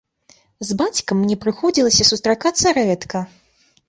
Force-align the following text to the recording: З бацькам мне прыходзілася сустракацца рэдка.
З 0.69 0.77
бацькам 0.79 1.19
мне 1.19 1.37
прыходзілася 1.43 2.07
сустракацца 2.13 2.73
рэдка. 2.79 3.23